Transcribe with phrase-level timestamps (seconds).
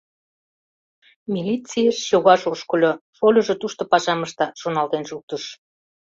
[1.33, 5.43] «Милицийыш чогаш ошкыльо, шольыжо тушто пашам ышта»,— шоналтен шуктыш.